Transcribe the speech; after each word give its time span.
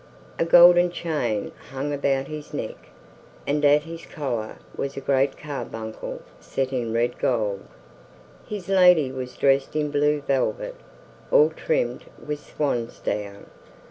A 0.39 0.45
golden 0.45 0.89
chain 0.89 1.51
hung 1.69 1.93
about 1.93 2.25
his 2.25 2.55
neck, 2.55 2.87
and 3.45 3.63
at 3.63 3.83
his 3.83 4.03
collar 4.07 4.57
was 4.75 4.97
a 4.97 4.99
great 4.99 5.37
carbuncle 5.37 6.23
set 6.39 6.73
in 6.73 6.91
red 6.91 7.19
gold. 7.19 7.65
His 8.47 8.67
lady 8.67 9.11
was 9.11 9.37
dressed 9.37 9.75
in 9.75 9.91
blue 9.91 10.19
velvet, 10.21 10.73
all 11.29 11.51
trimmed 11.51 12.05
with 12.19 12.39
swan's 12.39 12.97
down. 12.97 13.45